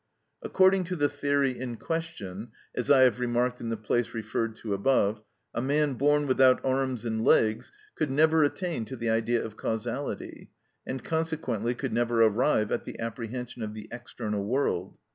[0.41, 4.73] According to the theory in question (as I have remarked in the place referred to
[4.73, 5.21] above),
[5.53, 10.49] a man born without arms and legs could never attain to the idea of causality,
[10.87, 14.97] and consequently could never arrive at the apprehension of the external world.